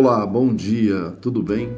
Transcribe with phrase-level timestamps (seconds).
[0.00, 1.76] Olá, bom dia, tudo bem?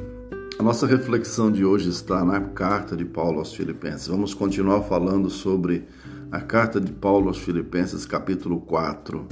[0.58, 4.08] A nossa reflexão de hoje está na carta de Paulo aos Filipenses.
[4.08, 5.86] Vamos continuar falando sobre
[6.30, 9.26] a carta de Paulo aos Filipenses, capítulo 4.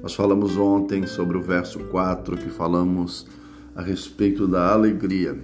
[0.00, 3.26] Nós falamos ontem sobre o verso 4, que falamos
[3.74, 5.36] a respeito da alegria.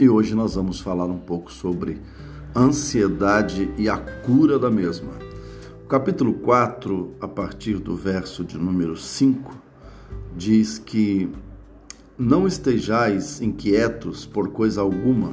[0.00, 2.00] E hoje nós vamos falar um pouco sobre
[2.56, 5.12] ansiedade e a cura da mesma.
[5.84, 9.54] O capítulo 4, a partir do verso de número 5,
[10.34, 11.30] diz que
[12.22, 15.32] não estejais inquietos por coisa alguma,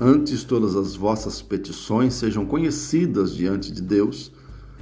[0.00, 4.32] antes todas as vossas petições sejam conhecidas diante de Deus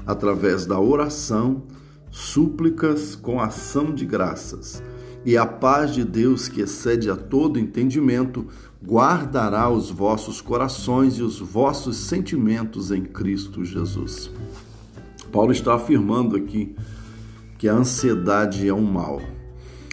[0.06, 1.64] através da oração,
[2.12, 4.80] súplicas com ação de graças.
[5.24, 8.46] E a paz de Deus, que excede a todo entendimento,
[8.80, 14.30] guardará os vossos corações e os vossos sentimentos em Cristo Jesus.
[15.32, 16.76] Paulo está afirmando aqui
[17.58, 19.20] que a ansiedade é um mal.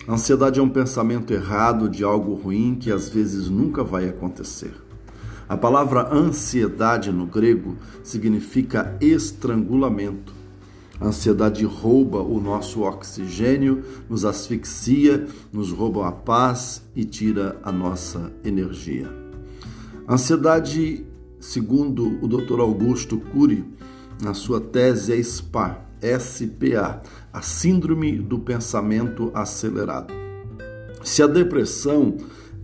[0.08, 4.73] Ansiedade é um pensamento errado de algo ruim que às vezes nunca vai acontecer.
[5.48, 10.34] A palavra ansiedade no grego significa estrangulamento.
[11.00, 17.72] A ansiedade rouba o nosso oxigênio, nos asfixia, nos rouba a paz e tira a
[17.72, 19.09] nossa energia.
[20.06, 21.06] A ansiedade,
[21.40, 22.59] segundo o Dr.
[22.59, 23.64] Augusto Cury,
[24.22, 25.80] na sua tese é SPA,
[26.20, 27.02] SPA,
[27.32, 30.14] a Síndrome do Pensamento Acelerado.
[31.04, 32.18] Se a depressão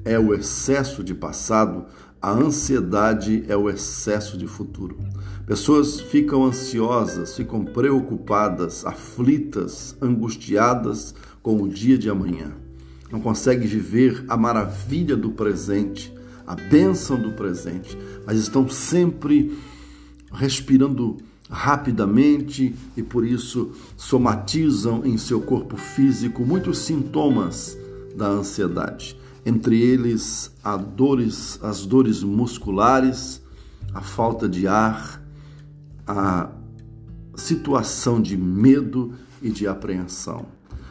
[0.04, 1.86] é o excesso de passado,
[2.22, 4.98] a ansiedade é o excesso de futuro.
[5.46, 12.52] Pessoas ficam ansiosas, ficam preocupadas, aflitas, angustiadas com o dia de amanhã.
[13.12, 16.14] Não conseguem viver a maravilha do presente,
[16.46, 19.58] a bênção do presente, mas estão sempre
[20.32, 21.18] respirando
[21.50, 27.78] rapidamente e por isso somatizam em seu corpo físico muitos sintomas
[28.16, 29.18] da ansiedade.
[29.46, 30.54] Entre eles,
[30.96, 33.42] dores, as dores musculares,
[33.94, 35.22] a falta de ar,
[36.06, 36.52] a
[37.36, 40.46] situação de medo e de apreensão.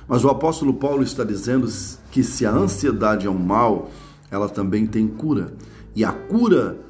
[0.09, 1.69] Mas o apóstolo Paulo está dizendo
[2.11, 3.91] que se a ansiedade é um mal,
[4.31, 5.55] ela também tem cura.
[5.95, 6.81] E a cura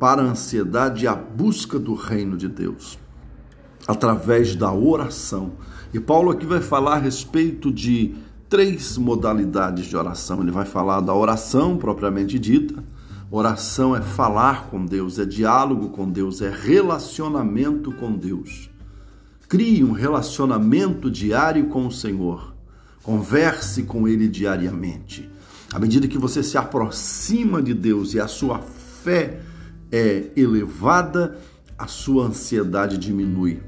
[0.00, 2.98] para a ansiedade é a busca do reino de Deus,
[3.86, 5.52] através da oração.
[5.92, 8.14] E Paulo aqui vai falar a respeito de
[8.48, 10.40] três modalidades de oração.
[10.40, 12.82] Ele vai falar da oração propriamente dita.
[13.30, 18.70] Oração é falar com Deus, é diálogo com Deus, é relacionamento com Deus.
[19.48, 22.54] Crie um relacionamento diário com o Senhor.
[23.02, 25.28] Converse com Ele diariamente.
[25.74, 28.60] À medida que você se aproxima de Deus e a sua
[29.04, 29.49] fé
[29.90, 31.38] é elevada,
[31.78, 33.60] a sua ansiedade diminui.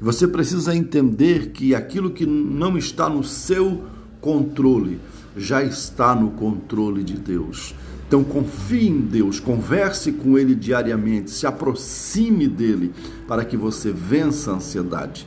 [0.00, 3.84] Você precisa entender que aquilo que não está no seu
[4.20, 5.00] controle
[5.36, 7.74] já está no controle de Deus.
[8.06, 12.92] Então confie em Deus, converse com Ele diariamente, se aproxime dele
[13.26, 15.26] para que você vença a ansiedade.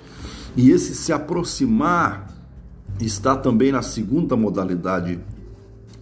[0.56, 2.28] E esse se aproximar
[3.00, 5.20] está também na segunda modalidade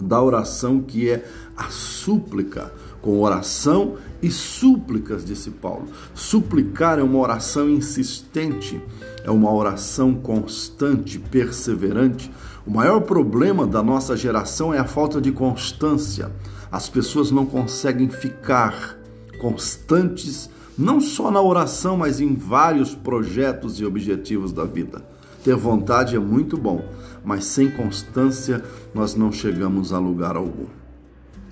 [0.01, 1.25] da oração, que é
[1.55, 2.73] a súplica
[3.05, 5.85] com oração e súplicas, disse Paulo.
[6.15, 8.81] Suplicar é uma oração insistente,
[9.23, 12.31] é uma oração constante, perseverante.
[12.65, 16.31] O maior problema da nossa geração é a falta de constância.
[16.71, 18.97] As pessoas não conseguem ficar
[19.39, 25.05] constantes, não só na oração, mas em vários projetos e objetivos da vida.
[25.43, 26.83] Ter vontade é muito bom,
[27.23, 28.63] mas sem constância
[28.95, 30.84] nós não chegamos a lugar algum.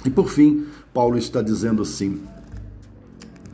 [0.06, 2.22] E por fim, Paulo está dizendo assim: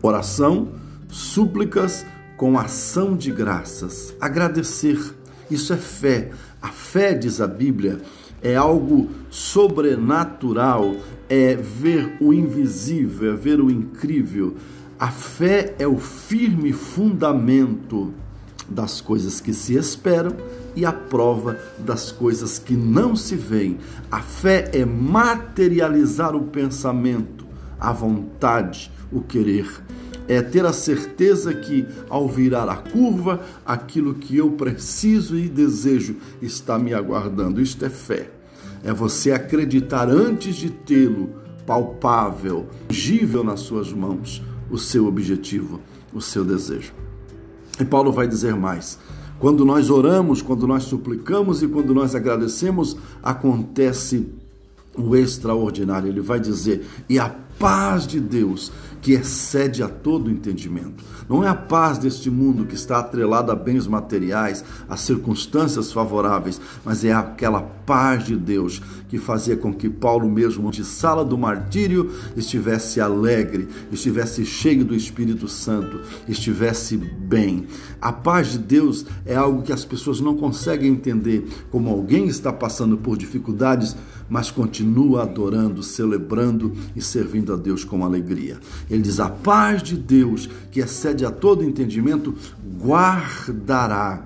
[0.01, 0.69] oração,
[1.07, 2.05] súplicas
[2.37, 4.99] com ação de graças, agradecer.
[5.49, 6.31] Isso é fé.
[6.61, 7.99] A fé, diz a Bíblia,
[8.41, 10.95] é algo sobrenatural,
[11.27, 14.55] é ver o invisível, é ver o incrível.
[14.99, 18.13] A fé é o firme fundamento
[18.69, 20.35] das coisas que se esperam
[20.75, 23.77] e a prova das coisas que não se veem.
[24.11, 27.45] A fé é materializar o pensamento,
[27.79, 29.67] a vontade, o querer.
[30.27, 36.17] É ter a certeza que, ao virar a curva, aquilo que eu preciso e desejo
[36.41, 37.59] está me aguardando.
[37.59, 38.29] Isto é fé.
[38.83, 41.31] É você acreditar antes de tê-lo
[41.65, 45.79] palpável, tangível nas suas mãos, o seu objetivo,
[46.13, 46.93] o seu desejo.
[47.79, 48.99] E Paulo vai dizer mais:
[49.39, 54.27] quando nós oramos, quando nós suplicamos e quando nós agradecemos, acontece
[54.97, 56.09] o extraordinário.
[56.09, 58.71] Ele vai dizer: e a paz de Deus
[59.01, 61.03] que excede a todo entendimento.
[61.29, 66.59] Não é a paz deste mundo que está atrelada a bens materiais, a circunstâncias favoráveis,
[66.83, 71.37] mas é aquela paz de Deus que fazia com que Paulo, mesmo de sala do
[71.37, 77.67] martírio, estivesse alegre, estivesse cheio do Espírito Santo, estivesse bem.
[78.01, 82.51] A paz de Deus é algo que as pessoas não conseguem entender, como alguém está
[82.51, 83.95] passando por dificuldades,
[84.29, 88.59] mas continua adorando, celebrando e servindo a Deus com alegria.
[88.89, 92.35] Ele diz: A paz de Deus, que excede a todo entendimento,
[92.79, 94.25] guardará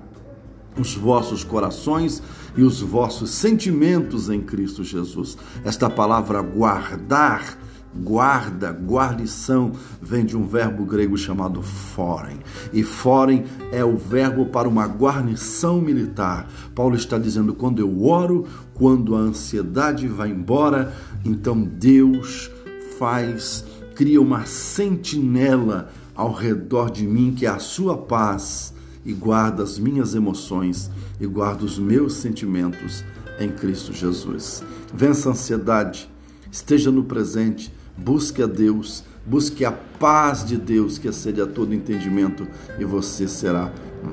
[0.78, 2.22] os vossos corações
[2.56, 5.36] e os vossos sentimentos em Cristo Jesus.
[5.64, 7.58] Esta palavra guardar
[7.96, 12.38] guarda, guarnição, vem de um verbo grego chamado forem.
[12.72, 16.48] E forem é o verbo para uma guarnição militar.
[16.74, 20.92] Paulo está dizendo: quando eu oro, quando a ansiedade vai embora,
[21.24, 22.50] então Deus
[22.98, 23.64] faz,
[23.94, 28.72] cria uma sentinela ao redor de mim, que é a sua paz,
[29.04, 33.04] e guarda as minhas emoções e guarda os meus sentimentos
[33.38, 34.62] em Cristo Jesus.
[34.92, 36.08] Vença a ansiedade,
[36.50, 41.74] esteja no presente Busque a Deus, busque a paz de Deus que excede a todo
[41.74, 42.46] entendimento
[42.78, 43.72] e você será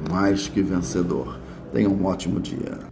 [0.09, 1.39] mais que vencedor.
[1.73, 2.90] Tenha um ótimo dia.